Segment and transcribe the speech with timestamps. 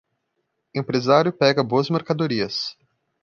[0.75, 2.75] Empresário pega boas mercadorias